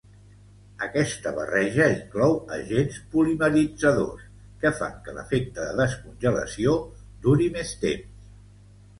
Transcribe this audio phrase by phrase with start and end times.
[0.85, 4.23] Aquesta barreja inclou agents polimeritzadors,
[4.63, 6.73] que fan que l'efecte de descongelació
[7.27, 8.25] duri més temps.